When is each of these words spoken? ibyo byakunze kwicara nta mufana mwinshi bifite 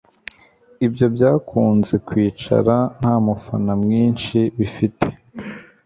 ibyo 0.85 1.05
byakunze 1.15 1.95
kwicara 2.07 2.75
nta 2.97 3.13
mufana 3.25 3.73
mwinshi 3.83 4.37
bifite 4.57 5.07